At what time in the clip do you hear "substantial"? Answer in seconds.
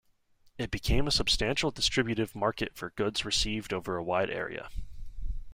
1.11-1.69